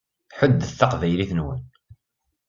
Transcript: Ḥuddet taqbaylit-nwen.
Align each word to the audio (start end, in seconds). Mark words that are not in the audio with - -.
Ḥuddet 0.37 0.75
taqbaylit-nwen. 0.79 1.61